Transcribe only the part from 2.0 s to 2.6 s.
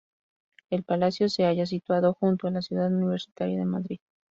junto a